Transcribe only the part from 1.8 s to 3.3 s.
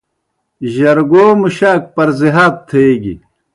پَرزِہات تھیگیْ۔